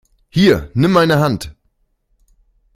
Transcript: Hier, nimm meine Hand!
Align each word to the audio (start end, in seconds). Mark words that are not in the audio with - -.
Hier, 0.29 0.71
nimm 0.73 0.93
meine 0.93 1.19
Hand! 1.19 1.53